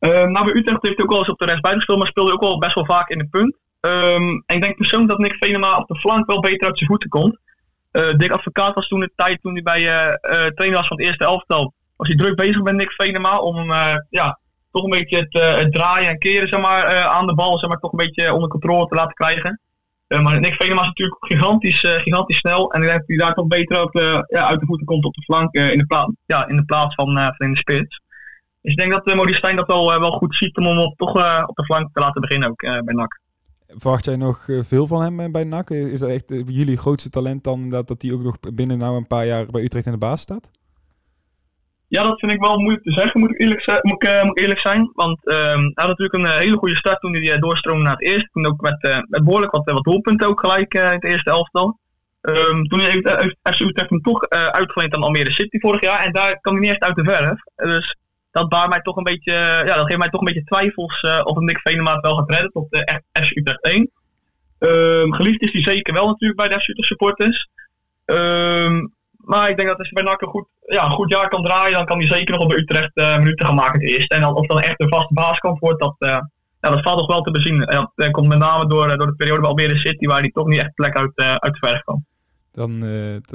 Uh, 0.00 0.10
nou, 0.10 0.44
bij 0.44 0.54
Utrecht 0.54 0.82
heeft 0.82 0.96
hij 0.96 1.04
ook 1.04 1.10
wel 1.10 1.18
eens 1.18 1.28
op 1.28 1.38
de 1.38 1.44
rechtsbuiten 1.44 1.82
gespeeld, 1.82 1.98
maar 1.98 2.06
speelde 2.06 2.32
ook 2.32 2.40
wel 2.40 2.58
best 2.58 2.74
wel 2.74 2.84
vaak 2.84 3.08
in 3.08 3.18
de 3.18 3.28
punt. 3.30 3.56
Um, 3.80 4.42
en 4.46 4.56
ik 4.56 4.62
denk 4.62 4.76
persoonlijk 4.76 5.10
dat 5.10 5.20
Nick 5.20 5.36
Venema 5.38 5.76
op 5.76 5.88
de 5.88 5.98
flank 5.98 6.26
wel 6.26 6.40
beter 6.40 6.66
uit 6.66 6.78
zijn 6.78 6.90
voeten 6.90 7.08
komt. 7.08 7.38
Uh, 7.92 8.14
Dick 8.16 8.30
Advocaat 8.30 8.74
was 8.74 8.88
toen 8.88 9.00
de 9.00 9.12
tijd, 9.16 9.40
toen 9.40 9.52
hij 9.52 9.62
bij 9.62 9.80
uh, 9.80 10.46
trainer 10.46 10.78
was 10.78 10.86
van 10.86 10.96
het 10.96 11.06
eerste 11.06 11.24
elftal, 11.24 11.74
was 11.96 12.08
hij 12.08 12.16
druk 12.16 12.36
bezig 12.36 12.62
met 12.62 12.74
Nick 12.74 12.92
Venema 12.92 13.38
om 13.38 13.56
hem 13.56 14.00
ja, 14.10 14.38
toch 14.72 14.84
een 14.84 14.90
beetje 14.90 15.16
het, 15.28 15.72
draaien 15.72 16.08
en 16.08 16.18
keren 16.18 16.48
zeg 16.48 16.60
maar, 16.60 17.06
aan 17.06 17.26
de 17.26 17.34
bal 17.34 17.58
zeg 17.58 17.68
maar, 17.68 17.78
toch 17.78 17.92
een 17.92 18.06
beetje 18.06 18.32
onder 18.32 18.48
controle 18.48 18.86
te 18.86 18.94
laten 18.94 19.14
krijgen. 19.14 19.60
maar 20.06 20.40
Nick 20.40 20.54
Venema 20.54 20.80
is 20.80 20.86
natuurlijk 20.86 21.24
gigantisch, 21.24 21.80
gigantisch 21.80 22.38
snel 22.38 22.72
en 22.72 22.82
ik 22.82 22.86
denk 22.86 22.98
dat 22.98 23.08
hij 23.08 23.16
daar 23.16 23.34
toch 23.34 23.46
beter 23.46 23.88
ja, 24.28 24.46
uit 24.46 24.60
de 24.60 24.66
voeten 24.66 24.86
komt 24.86 25.04
op 25.04 25.14
de 25.14 25.22
flank 25.22 25.54
in, 25.54 25.78
de 25.78 25.86
plaats, 25.86 26.12
ja, 26.26 26.48
in 26.48 26.56
de 26.56 26.64
plaats 26.64 26.94
van, 26.94 27.12
van 27.12 27.46
in 27.46 27.52
de 27.52 27.58
spits. 27.58 28.00
Dus 28.62 28.72
ik 28.72 28.78
denk 28.78 28.92
dat 28.92 29.08
uh, 29.08 29.14
Modi 29.14 29.34
Stijn 29.34 29.56
dat 29.56 29.66
wel, 29.66 29.92
uh, 29.92 29.98
wel 29.98 30.10
goed 30.10 30.36
ziet 30.36 30.56
om 30.56 30.64
hem 30.64 30.78
op, 30.78 30.96
toch 30.96 31.16
uh, 31.16 31.42
op 31.46 31.56
de 31.56 31.64
flank 31.64 31.88
te 31.92 32.00
laten 32.00 32.20
beginnen 32.20 32.48
ook 32.48 32.60
bij 32.60 32.94
NAC. 32.94 33.20
Verwacht 33.66 34.04
jij 34.04 34.16
nog 34.16 34.46
veel 34.60 34.86
van 34.86 35.02
hem 35.02 35.32
bij 35.32 35.44
NAC? 35.44 35.70
Is 35.70 36.00
dat 36.00 36.10
echt 36.10 36.28
jullie 36.46 36.76
grootste 36.76 37.10
talent 37.10 37.44
dan 37.44 37.68
dat, 37.68 37.88
dat 37.88 38.02
hij 38.02 38.12
ook 38.12 38.22
nog 38.22 38.36
binnen 38.54 38.78
nou 38.78 38.96
een 38.96 39.06
paar 39.06 39.26
jaar 39.26 39.46
bij 39.46 39.62
Utrecht 39.62 39.86
in 39.86 39.92
de 39.92 39.98
baas 39.98 40.20
staat? 40.20 40.50
Ja, 41.88 42.02
dat 42.02 42.18
vind 42.18 42.32
ik 42.32 42.40
wel 42.40 42.58
moeilijk 42.58 42.84
te 42.84 42.92
zeggen, 42.92 43.20
moet 43.20 43.30
ik 43.30 43.40
eerlijk, 43.40 43.66
moet 43.82 44.04
ik, 44.04 44.22
moet 44.22 44.36
ik 44.36 44.42
eerlijk 44.42 44.60
zijn. 44.60 44.90
Want 44.94 45.18
uh, 45.24 45.34
hij 45.34 45.72
had 45.74 45.98
natuurlijk 45.98 46.14
een 46.14 46.38
hele 46.38 46.56
goede 46.56 46.76
start 46.76 47.00
toen 47.00 47.14
hij 47.14 47.38
doorstroomde 47.38 47.82
naar 47.82 47.92
het 47.92 48.02
eerste. 48.02 48.28
Toen 48.32 48.46
ook 48.46 48.60
met, 48.60 49.04
met 49.08 49.24
behoorlijk 49.24 49.52
wat, 49.52 49.70
wat 49.70 49.84
doelpunten 49.84 50.28
ook 50.28 50.40
gelijk 50.40 50.74
in 50.74 50.80
het 50.80 51.04
eerste 51.04 51.30
elftal. 51.30 51.78
Um, 52.20 52.64
toen 52.64 52.80
heeft, 52.80 53.10
heeft 53.10 53.36
FC 53.42 53.60
Utrecht 53.60 53.90
hem 53.90 54.00
toch 54.00 54.28
uitgeleend 54.28 54.94
aan 54.94 55.02
Almere 55.02 55.32
City 55.32 55.58
vorig 55.58 55.80
jaar. 55.80 56.00
En 56.00 56.12
daar 56.12 56.40
kwam 56.40 56.54
hij 56.54 56.62
niet 56.62 56.70
echt 56.70 56.82
uit 56.82 56.96
de 56.96 57.04
verf. 57.04 57.40
Dus 57.56 57.96
dat 58.30 58.48
baart 58.48 58.68
mij 58.68 58.80
toch 58.80 58.96
een 58.96 59.02
beetje, 59.02 59.32
ja, 59.66 59.74
dat 59.74 59.86
geeft 59.86 59.98
mij 59.98 60.08
toch 60.08 60.20
een 60.20 60.26
beetje 60.26 60.44
twijfels 60.44 61.02
uh, 61.02 61.20
of 61.24 61.38
Nick 61.38 61.60
Venema 61.60 61.92
het 61.92 62.00
wel 62.00 62.14
gaat 62.14 62.30
redden 62.30 62.50
tot 62.50 62.66
uh, 62.70 62.80
echt 62.84 63.02
FC 63.12 63.36
Utrecht 63.36 63.62
1. 63.62 63.90
Um, 64.58 65.14
geliefd 65.14 65.42
is 65.42 65.52
hij 65.52 65.62
zeker 65.62 65.94
wel 65.94 66.06
natuurlijk 66.06 66.40
bij 66.40 66.48
de 66.48 66.60
FC 66.60 66.84
supporters. 66.84 67.48
Um, 68.04 68.92
maar 69.16 69.50
ik 69.50 69.56
denk 69.56 69.68
dat 69.68 69.78
als 69.78 69.90
hij 69.90 70.02
bij 70.02 70.12
NAC 70.12 70.20
een 70.20 70.28
goed, 70.28 70.46
ja, 70.66 70.84
een 70.84 70.90
goed 70.90 71.10
jaar 71.10 71.28
kan 71.28 71.42
draaien, 71.42 71.72
dan 71.72 71.86
kan 71.86 71.98
hij 71.98 72.06
zeker 72.06 72.34
nog 72.34 72.42
op 72.42 72.50
de 72.50 72.58
Utrecht 72.58 72.90
uh, 72.94 73.18
minuten 73.18 73.46
gaan 73.46 73.54
maken 73.54 73.80
het 73.80 73.90
eerste. 73.90 74.14
En 74.14 74.20
dan, 74.20 74.34
of 74.34 74.46
dan 74.46 74.60
echt 74.60 74.80
een 74.80 74.88
vaste 74.88 75.14
baaskant 75.14 75.58
wordt, 75.58 75.80
dat, 75.80 75.94
uh, 75.98 76.08
ja, 76.60 76.70
dat 76.70 76.82
valt 76.82 76.98
toch 76.98 77.06
wel 77.06 77.22
te 77.22 77.30
bezien. 77.30 77.64
En 77.64 77.92
dat 77.94 78.10
komt 78.10 78.28
met 78.28 78.38
name 78.38 78.66
door, 78.66 78.96
door 78.96 79.06
de 79.06 79.14
periode 79.14 79.40
bij 79.40 79.50
Almere 79.50 79.76
City, 79.76 80.06
waar 80.06 80.20
hij 80.20 80.30
toch 80.30 80.46
niet 80.46 80.58
echt 80.58 80.74
plek 80.74 80.96
uit, 80.96 81.12
uit 81.16 81.52
de 81.52 81.66
verf. 81.68 81.82
Dan, 82.52 82.80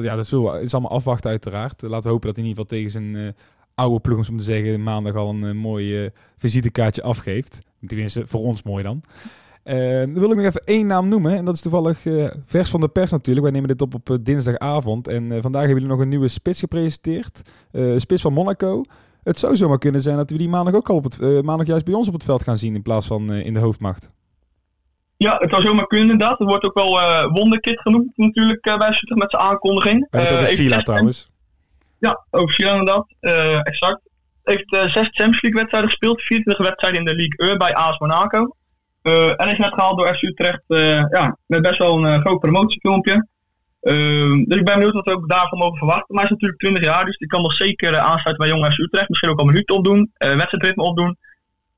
ja, 0.03 0.15
dat 0.15 0.25
is, 0.25 0.31
is 0.61 0.73
allemaal 0.73 0.97
afwachten 0.97 1.29
uiteraard. 1.29 1.81
Laten 1.81 2.03
we 2.03 2.09
hopen 2.09 2.27
dat 2.27 2.35
hij 2.35 2.45
in 2.45 2.49
ieder 2.49 2.63
geval 2.63 2.77
tegen 2.77 2.91
zijn 2.91 3.35
oude 3.75 3.99
ploeg, 3.99 4.29
om 4.29 4.37
te 4.37 4.43
zeggen, 4.43 4.83
maandag 4.83 5.15
al 5.15 5.29
een 5.29 5.43
uh, 5.43 5.51
mooi 5.51 6.03
uh, 6.03 6.09
visitekaartje 6.37 7.01
afgeeft. 7.01 7.61
Tenminste, 7.85 8.27
voor 8.27 8.41
ons 8.41 8.63
mooi 8.63 8.83
dan. 8.83 9.01
Uh, 9.63 9.99
dan 9.99 10.13
wil 10.13 10.31
ik 10.31 10.37
nog 10.37 10.45
even 10.45 10.61
één 10.65 10.87
naam 10.87 11.07
noemen. 11.07 11.35
En 11.35 11.45
dat 11.45 11.55
is 11.55 11.61
toevallig 11.61 12.05
vers 12.45 12.69
van 12.69 12.79
de 12.79 12.87
pers 12.87 13.11
natuurlijk. 13.11 13.45
Wij 13.45 13.55
nemen 13.55 13.69
dit 13.69 13.81
op 13.81 13.93
op 13.93 14.17
dinsdagavond. 14.21 15.07
En 15.07 15.41
vandaag 15.41 15.61
hebben 15.61 15.81
jullie 15.81 15.95
nog 15.95 15.99
een 15.99 16.09
nieuwe 16.09 16.27
spits 16.27 16.59
gepresenteerd. 16.59 17.41
spits 17.97 18.21
van 18.21 18.33
Monaco. 18.33 18.83
Het 19.23 19.39
zou 19.39 19.55
zomaar 19.55 19.77
kunnen 19.77 20.01
zijn 20.01 20.17
dat 20.17 20.29
we 20.29 20.37
die 20.37 20.49
maandag 20.49 20.73
ook 20.73 20.89
al 20.89 20.95
op 20.95 21.03
het, 21.03 21.43
maandag 21.43 21.67
juist 21.67 21.85
bij 21.85 21.93
ons 21.93 22.07
op 22.07 22.13
het 22.13 22.23
veld 22.23 22.43
gaan 22.43 22.57
zien 22.57 22.75
in 22.75 22.81
plaats 22.81 23.07
van 23.07 23.33
in 23.33 23.53
de 23.53 23.59
hoofdmacht. 23.59 24.11
Ja, 25.17 25.35
het 25.37 25.49
zou 25.49 25.61
zomaar 25.61 25.87
kunnen 25.87 26.09
inderdaad. 26.09 26.39
Het 26.39 26.47
wordt 26.47 26.65
ook 26.65 26.73
wel 26.73 26.99
wonderkit 27.31 27.81
genoemd 27.81 28.17
natuurlijk 28.17 28.61
bij 28.61 28.77
met 28.77 29.31
zijn 29.31 29.43
aankondiging. 29.43 30.07
dat 30.09 30.41
is 30.41 30.55
Villa 30.55 30.81
trouwens. 30.81 31.29
Ja, 32.09 32.25
over 32.29 32.53
Sila 32.53 32.71
inderdaad. 32.71 33.05
exact. 33.65 34.01
Heeft 34.43 34.69
zes 34.69 35.07
Champions 35.11 35.41
League 35.41 35.59
wedstrijden 35.59 35.89
gespeeld, 35.89 36.21
24 36.21 36.65
wedstrijden 36.67 36.99
in 36.99 37.05
de 37.05 37.15
League 37.15 37.53
E 37.53 37.57
bij 37.57 37.73
AS 37.73 37.97
Monaco. 37.97 38.55
en 39.35 39.51
is 39.51 39.57
net 39.57 39.73
gehaald 39.73 39.97
door 39.97 40.15
FC 40.15 40.21
Utrecht 40.21 40.63
ja, 41.09 41.37
met 41.45 41.61
best 41.61 41.77
wel 41.77 42.05
een 42.05 42.21
groot 42.21 42.39
promotiefilmpje. 42.39 43.27
Ehm, 43.85 44.43
dus 44.43 44.57
ik 44.57 44.65
ben 44.65 44.73
benieuwd 44.73 44.93
wat 44.93 45.05
we 45.05 45.11
ook 45.11 45.29
daarvan 45.29 45.57
mogen 45.57 45.77
verwachten. 45.77 46.15
Maar 46.15 46.23
hij 46.23 46.23
is 46.23 46.29
natuurlijk 46.29 46.59
20 46.59 46.83
jaar, 46.83 47.05
dus 47.05 47.17
die 47.17 47.27
kan 47.27 47.41
nog 47.41 47.53
zeker 47.53 47.91
uh, 47.91 47.97
aansluiten 47.97 48.37
bij 48.37 48.47
Jong 48.47 48.73
FC 48.73 48.79
Utrecht. 48.79 49.09
Misschien 49.09 49.29
ook 49.29 49.39
al 49.39 49.45
minuten 49.45 49.75
opdoen, 49.75 49.99
uh, 49.99 50.35
wedstrijdritme 50.35 50.83
opdoen. 50.83 51.17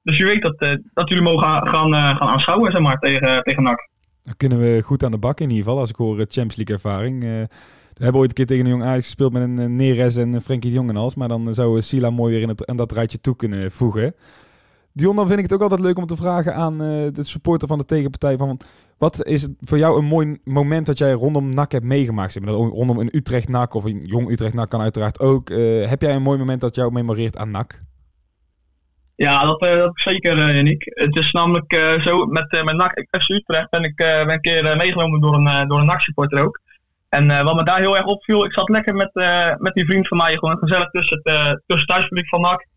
Dus 0.03 0.17
je 0.17 0.25
weet 0.25 0.41
dat, 0.41 0.63
uh, 0.63 0.69
dat 0.93 1.09
jullie 1.09 1.23
mogen 1.23 1.47
gaan, 1.47 1.93
gaan 1.93 2.19
aanschouwen 2.19 2.71
zeg 2.71 2.81
maar, 2.81 2.99
tegen, 2.99 3.43
tegen 3.43 3.63
NAC. 3.63 3.89
Dan 4.23 4.35
kunnen 4.37 4.59
we 4.59 4.81
goed 4.81 5.03
aan 5.03 5.11
de 5.11 5.17
bak 5.17 5.39
in 5.39 5.49
ieder 5.49 5.63
geval, 5.63 5.79
als 5.79 5.89
ik 5.89 5.95
hoor 5.95 6.15
Champions 6.15 6.55
League 6.55 6.75
ervaring. 6.75 7.47
We 7.97 8.03
hebben 8.03 8.21
ooit 8.21 8.29
een 8.29 8.35
keer 8.35 8.45
tegen 8.45 8.65
een 8.65 8.71
jong 8.71 8.83
Ajax 8.83 9.05
gespeeld 9.05 9.33
met 9.33 9.41
een 9.41 9.75
Neres 9.75 10.15
en 10.15 10.41
Frenkie 10.41 10.69
de 10.69 10.75
Jong 10.75 10.89
en 10.89 10.97
alles. 10.97 11.15
Maar 11.15 11.27
dan 11.27 11.53
zou 11.53 11.81
Sila 11.81 12.09
mooi 12.09 12.33
weer 12.33 12.41
in, 12.41 12.49
het, 12.49 12.61
in 12.61 12.75
dat 12.75 12.91
rijtje 12.91 13.21
toe 13.21 13.35
kunnen 13.35 13.71
voegen. 13.71 14.15
Dion, 14.93 15.15
dan 15.15 15.27
vind 15.27 15.37
ik 15.37 15.43
het 15.43 15.53
ook 15.53 15.61
altijd 15.61 15.79
leuk 15.79 15.97
om 15.97 16.05
te 16.05 16.15
vragen 16.15 16.55
aan 16.55 16.77
de 16.77 17.23
supporter 17.23 17.67
van 17.67 17.77
de 17.77 17.85
tegenpartij. 17.85 18.37
Van, 18.37 18.59
wat 18.97 19.25
is 19.25 19.47
voor 19.61 19.77
jou 19.77 19.97
een 19.97 20.05
mooi 20.05 20.37
moment 20.43 20.85
dat 20.85 20.97
jij 20.97 21.11
rondom 21.11 21.49
NAC 21.49 21.71
hebt 21.71 21.85
meegemaakt? 21.85 22.31
Zeg 22.31 22.43
rondom 22.43 22.99
een 22.99 23.15
Utrecht-NAC 23.15 23.73
of 23.73 23.83
een 23.83 23.99
jong 23.99 24.29
Utrecht-NAC 24.29 24.69
kan 24.69 24.81
uiteraard 24.81 25.19
ook. 25.19 25.49
Heb 25.85 26.01
jij 26.01 26.15
een 26.15 26.21
mooi 26.21 26.37
moment 26.37 26.61
dat 26.61 26.75
jou 26.75 26.91
memoreert 26.91 27.37
aan 27.37 27.51
NAC? 27.51 27.81
Ja, 29.15 29.45
dat, 29.45 29.63
uh, 29.63 29.75
dat 29.75 29.91
zeker, 29.99 30.37
uh. 30.37 30.75
Het 30.79 31.17
is 31.17 31.31
namelijk 31.31 31.73
zo, 31.99 32.25
met, 32.25 32.63
met 32.63 32.75
NAC 32.75 33.07
FC 33.09 33.29
Utrecht 33.29 33.69
ben 33.69 33.83
ik 33.83 33.95
ben 33.95 34.31
een 34.31 34.41
keer 34.41 34.75
meegenomen 34.77 35.21
door 35.21 35.35
een, 35.35 35.67
door 35.67 35.79
een 35.79 35.85
NAC-supporter 35.85 36.45
ook. 36.45 36.59
En 37.09 37.43
wat 37.43 37.55
me 37.55 37.63
daar 37.63 37.79
heel 37.79 37.97
erg 37.97 38.05
opviel, 38.05 38.45
ik 38.45 38.53
zat 38.53 38.69
lekker 38.69 38.95
met, 38.95 39.11
met 39.57 39.73
die 39.73 39.85
vriend 39.85 40.07
van 40.07 40.17
mij, 40.17 40.37
gewoon 40.37 40.57
gezellig 40.57 40.89
tussen 40.89 41.19
het, 41.23 41.61
tussen 41.65 41.87
thuispubliek 41.87 42.27
van 42.27 42.41
NAC. 42.41 42.67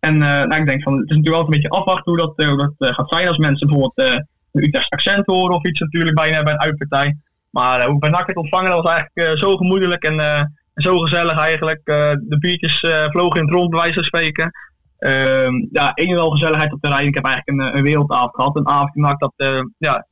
En 0.00 0.18
nou, 0.18 0.54
ik 0.54 0.66
denk 0.66 0.82
van, 0.82 0.92
het 0.92 1.10
is 1.10 1.16
natuurlijk 1.16 1.34
wel 1.34 1.44
een 1.44 1.50
beetje 1.50 1.68
afwachten 1.68 2.12
hoe 2.12 2.16
dat, 2.16 2.46
hoe 2.46 2.74
dat 2.78 2.94
gaat 2.94 3.08
zijn 3.08 3.28
als 3.28 3.38
mensen 3.38 3.66
bijvoorbeeld 3.66 4.24
Utrecht 4.52 4.90
accent 4.90 5.26
horen 5.26 5.56
of 5.56 5.64
iets 5.64 5.80
natuurlijk 5.80 6.14
bij, 6.14 6.42
bij 6.42 6.52
een 6.52 6.60
uitpartij. 6.60 7.16
Maar 7.50 7.80
uh, 7.80 7.86
hoe 7.86 7.98
bij 7.98 8.10
NAC 8.10 8.26
het 8.26 8.36
ontvangen, 8.36 8.70
dat 8.70 8.82
was 8.82 8.92
eigenlijk 8.92 9.28
uh, 9.28 9.36
zo 9.36 9.56
gemoedelijk 9.56 10.02
en 10.02 10.14
uh, 10.14 10.42
zo 10.74 10.98
gezellig 10.98 11.38
eigenlijk. 11.38 11.80
de 11.84 12.36
biertjes 12.38 12.78
vlogen 13.10 13.40
in 13.40 13.46
het 13.46 13.54
rond, 13.54 13.70
bij 13.70 13.78
wijze 13.78 13.94
van 13.94 14.04
spreken. 14.04 14.50
Ehm, 14.98 15.52
ja, 15.72 15.92
één 15.94 16.14
wel 16.14 16.30
gezelligheid 16.30 16.72
op 16.72 16.82
de 16.82 16.88
rij. 16.88 17.04
Ik 17.04 17.14
heb 17.14 17.24
eigenlijk 17.24 17.60
een, 17.66 17.76
een 17.76 17.82
wereldavond 17.82 18.34
gehad. 18.34 18.56
Een 18.56 18.68
avond 18.68 18.90
gemaakt 18.90 19.20
dat, 19.20 19.64
ja, 19.78 20.06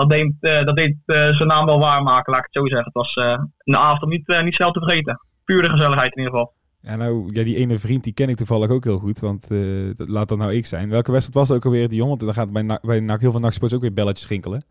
dat 0.00 0.10
deed, 0.10 0.32
dat 0.40 0.76
deed 0.76 0.96
zijn 1.06 1.46
naam 1.46 1.66
wel 1.66 1.78
waarmaken, 1.78 2.32
laat 2.32 2.44
ik 2.44 2.48
het 2.50 2.62
zo 2.62 2.66
zeggen. 2.66 2.92
Het 2.92 3.14
was 3.14 3.16
een 3.64 3.76
avond 3.76 4.02
om 4.02 4.08
niet, 4.08 4.42
niet 4.42 4.54
snel 4.54 4.70
te 4.70 4.80
vergeten. 4.80 5.20
Pure 5.44 5.70
gezelligheid 5.70 6.12
in 6.12 6.18
ieder 6.18 6.32
geval. 6.32 6.52
Ja, 6.82 6.96
nou, 6.96 7.28
ja, 7.32 7.44
die 7.44 7.56
ene 7.56 7.78
vriend 7.78 8.04
die 8.04 8.12
ken 8.12 8.28
ik 8.28 8.36
toevallig 8.36 8.70
ook 8.70 8.84
heel 8.84 8.98
goed, 8.98 9.20
want 9.20 9.50
uh, 9.50 9.90
laat 9.96 10.28
dat 10.28 10.38
nou 10.38 10.54
ik 10.54 10.66
zijn. 10.66 10.88
Welke 10.88 11.12
wedstrijd 11.12 11.38
was 11.38 11.48
het 11.48 11.56
ook 11.56 11.64
alweer, 11.64 11.88
die 11.88 11.96
jongen? 11.96 12.18
Want 12.18 12.34
dan 12.34 12.44
gaat 12.44 12.52
bij, 12.52 12.78
bij 12.82 13.00
NAC, 13.00 13.20
heel 13.20 13.30
veel 13.30 13.40
nachtsports 13.40 13.74
ook 13.74 13.80
weer 13.80 13.92
belletjes 13.92 14.26
schinkelen. 14.26 14.64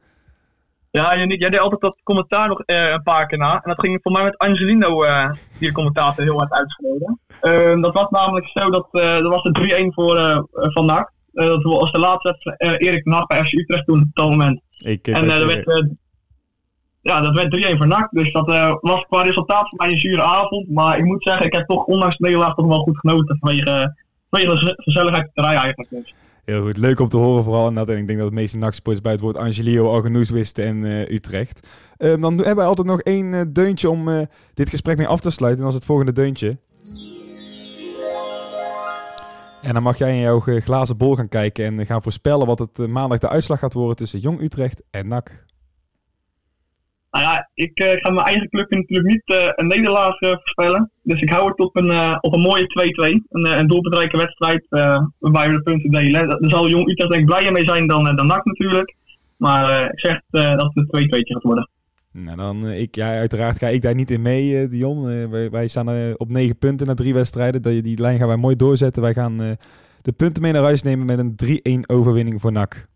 Ja, 0.92 1.18
jij, 1.18 1.28
deed 1.28 1.60
altijd 1.60 1.82
dat 1.82 2.00
commentaar 2.04 2.48
nog 2.48 2.64
uh, 2.66 2.92
een 2.92 3.04
paar 3.04 3.26
keer 3.26 3.38
na. 3.38 3.54
En 3.54 3.70
dat 3.70 3.80
ging 3.80 4.00
voor 4.02 4.12
mij 4.12 4.24
met 4.24 4.38
Angelino, 4.38 5.04
uh, 5.04 5.32
die 5.58 5.68
de 5.68 5.74
commentator 5.74 6.24
heel 6.24 6.38
hard 6.38 6.52
uitschreeuwde. 6.52 7.18
Ehm, 7.42 7.82
dat 7.82 7.94
was 7.94 8.10
namelijk 8.10 8.48
zo, 8.48 8.70
dat, 8.70 8.88
dat 8.92 9.28
was 9.28 9.42
de 9.42 9.88
3-1 9.90 9.94
voor 9.94 10.48
Van 10.52 10.86
NAC. 10.86 11.12
Dat 11.48 11.64
was 11.64 11.92
de 11.92 12.00
laatste 12.00 12.56
Erik 12.78 13.06
Nacht 13.06 13.28
bij 13.28 13.46
FC 13.46 13.54
Utrecht 13.54 13.86
toen 13.86 14.02
op 14.02 14.10
dat 14.14 14.30
moment. 14.30 14.62
Ik, 14.78 15.08
en 15.08 15.30
er 15.30 15.48
werd 15.48 15.90
ja, 17.02 17.22
dat 17.22 17.36
werd 17.36 17.74
3-1 17.74 17.78
voor 17.78 17.88
NAC. 17.88 18.08
Dus 18.12 18.32
dat 18.32 18.78
was 18.82 19.06
qua 19.10 19.22
resultaat 19.22 19.70
voor 19.70 19.78
mij 19.78 19.92
een 19.92 19.98
zure 19.98 20.22
avond. 20.22 20.70
Maar 20.70 20.98
ik 20.98 21.06
moet 21.06 21.24
zeggen, 21.24 21.46
ik 21.46 21.54
heb 21.54 21.68
toch 21.68 21.86
ondanks 21.86 22.18
de 22.18 22.24
nederlaag 22.24 22.56
toch 22.56 22.68
wel 22.68 22.80
goed 22.80 22.98
genoten 22.98 23.38
vanwege, 23.40 23.96
vanwege 24.30 24.66
de 24.66 24.74
gezelligheid 24.76 25.28
op 25.28 25.32
de 25.34 25.42
rij 25.42 25.56
eigenlijk. 25.56 25.90
Dus. 25.90 26.14
Heel 26.46 26.62
goed, 26.62 26.78
leuk 26.78 27.00
om 27.00 27.08
te 27.08 27.18
horen 27.18 27.44
vooral. 27.44 27.68
En, 27.68 27.76
dat, 27.76 27.90
ik 27.90 28.08
denk 28.08 28.20
dat 28.20 28.28
de 28.28 28.36
meeste 28.36 28.58
NAC-sports 28.58 29.02
bij 29.02 29.12
het 29.12 29.22
woord 29.22 29.38
Angelio 29.38 29.90
al 29.90 30.02
genoeg 30.02 30.30
wisten 30.30 30.66
en 30.66 30.84
uh, 30.84 31.10
Utrecht. 31.10 31.68
Um, 31.98 32.22
dan 32.22 32.38
hebben 32.38 32.56
we 32.56 32.62
altijd 32.70 32.88
nog 32.88 33.02
één 33.02 33.34
uh, 33.34 33.42
deuntje 33.50 33.90
om 33.90 34.28
dit 34.54 34.70
gesprek 34.70 34.98
mee 34.98 35.08
af 35.08 35.20
te 35.20 35.32
sluiten. 35.32 35.60
En 35.60 35.66
dat 35.66 35.74
is 35.74 35.80
het 35.80 35.88
volgende 35.88 36.12
deuntje. 36.12 36.58
En 39.64 39.74
dan 39.74 39.84
mag 39.84 39.98
jij 39.98 40.14
in 40.14 40.20
jouw 40.20 40.40
glazen 40.40 40.98
bol 40.98 41.16
gaan 41.16 41.30
kijken 41.30 41.66
en 41.66 41.86
gaan 41.86 42.02
voorspellen 42.02 42.48
wat 42.48 42.60
het 42.60 42.88
maandag 42.88 43.20
de 43.20 43.30
uitslag 43.30 43.60
gaat 43.60 43.74
worden 43.74 43.96
tussen 43.96 44.20
Jong 44.20 44.42
Utrecht 44.42 44.84
en 44.92 45.08
NAC. 45.08 45.48
Nou 47.12 47.24
ja, 47.24 47.50
ik 47.54 47.80
uh, 47.80 47.92
ga 47.92 48.10
mijn 48.10 48.26
eigen 48.26 48.50
club 48.50 48.70
natuurlijk 48.70 49.10
niet 49.10 49.54
een 49.56 49.68
nederlaag 49.68 50.18
voorspellen. 50.18 50.92
Dus 51.04 51.22
ik 51.22 51.30
hou 51.30 51.48
het 51.50 51.60
op 51.60 51.76
een, 51.76 52.18
op 52.22 52.34
een 52.34 52.42
mooie 52.42 52.92
2-2. 53.22 53.26
Een, 53.30 53.60
een 53.60 53.68
doelbedrijke 53.68 54.18
wedstrijd 54.18 54.66
waarbij 55.20 55.48
we 55.48 55.56
de 55.56 55.62
punten 55.62 55.92
delen. 55.92 56.28
Daar 56.28 56.50
zal 56.50 56.70
Jong 56.70 56.90
Utrecht 56.90 57.10
denk 57.10 57.22
ik 57.22 57.28
blijer 57.28 57.52
mee 57.52 57.64
zijn 57.64 57.88
dan, 57.88 58.16
dan 58.16 58.28
NAC 58.28 58.46
natuurlijk. 58.46 58.96
Maar 59.38 59.92
ik 59.92 60.00
zeg 60.00 60.22
dat 60.30 60.72
het 60.74 60.94
een 60.94 61.08
2-2 61.08 61.10
gaat 61.10 61.44
worden. 61.44 61.70
Nou, 62.12 62.38
dan, 62.38 62.68
ik, 62.68 62.96
ja, 62.96 63.18
uiteraard 63.18 63.58
ga 63.58 63.68
ik 63.68 63.82
daar 63.82 63.96
niet 63.96 64.12
in 64.12 64.22
mee, 64.22 64.68
Dion. 64.68 65.30
Wij, 65.30 65.50
wij, 65.50 65.68
staan 65.68 66.14
op 66.18 66.32
9 66.32 66.58
punten 66.58 66.88
na 66.88 66.94
drie 66.94 67.14
wedstrijden. 67.14 67.62
Die, 67.62 67.82
die 67.82 68.02
lijn 68.02 68.18
gaan 68.18 68.28
wij 68.28 68.38
mooi 68.38 68.56
doorzetten. 68.56 69.02
Wij 69.02 69.14
gaan 69.14 69.58
de 70.02 70.12
punten 70.12 70.42
mee 70.42 70.52
naar 70.52 70.64
huis 70.64 70.84
nemen 70.84 71.06
met 71.06 71.20
een 71.20 71.84
3-1 71.84 71.96
overwinning 71.96 72.42
voor 72.42 72.52
NAC. 72.52 72.88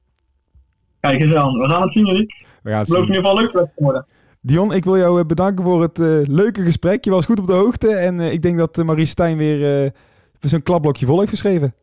Kijk 0.99 1.19
eens 1.19 1.33
aan. 1.33 1.59
We 1.59 1.69
gaan 1.69 1.81
het 1.81 1.93
zien, 1.93 2.05
jullie. 2.05 2.35
We 2.63 2.69
gaan 2.69 2.79
het 2.79 2.87
zien. 2.87 2.97
in 2.97 3.07
ieder 3.07 3.15
geval 3.15 3.35
leuk 3.35 3.67
worden. 3.75 4.05
Dion, 4.41 4.73
ik 4.73 4.83
wil 4.83 4.97
jou 4.97 5.19
eh, 5.19 5.25
bedanken 5.25 5.65
voor 5.65 5.81
het 5.81 5.97
leuke 6.27 6.61
gesprek. 6.61 7.03
Je 7.03 7.11
was 7.11 7.25
goed 7.25 7.39
op 7.39 7.47
de 7.47 7.53
hoogte. 7.53 7.95
En 7.95 8.19
ik 8.19 8.41
denk 8.41 8.57
dat 8.57 8.77
Marie 8.77 9.05
Stijn 9.05 9.37
weer 9.37 9.91
zijn 10.39 10.63
klapblokje 10.63 11.05
vol 11.05 11.19
heeft 11.19 11.29
geschreven. 11.29 11.73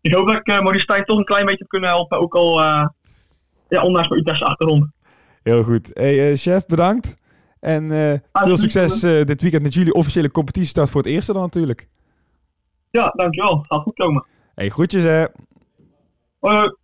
Ik 0.00 0.14
hoop 0.14 0.26
dat 0.26 0.36
ik 0.36 0.62
Marie 0.62 0.80
Stijn 0.80 1.04
toch 1.04 1.18
een 1.18 1.24
klein 1.24 1.44
beetje 1.44 1.60
heb 1.60 1.68
kunnen 1.68 1.88
helpen. 1.88 2.18
Ook 2.18 2.34
al 2.34 2.60
ja, 3.68 3.82
ondanks 3.82 4.08
mijn 4.08 4.20
Utrechtse 4.20 4.44
achtergrond. 4.44 4.86
Heel 5.42 5.62
goed. 5.62 5.90
Hey, 5.92 6.36
chef, 6.36 6.66
bedankt. 6.66 7.14
En 7.60 7.90
veel 8.32 8.56
succes 8.56 9.00
dit 9.00 9.42
weekend 9.42 9.62
met 9.62 9.74
jullie 9.74 9.94
officiële 9.94 10.30
competitiestart 10.30 10.90
voor 10.90 11.02
het 11.02 11.10
eerste 11.10 11.32
dan 11.32 11.42
natuurlijk. 11.42 11.88
Ja, 12.90 13.12
dankjewel. 13.16 13.64
Gaat 13.68 13.82
goed 13.82 13.94
komen. 13.94 14.26
Hey, 14.54 14.68
groetjes 14.68 15.02
hè. 15.02 15.24
Hoi. 16.38 16.74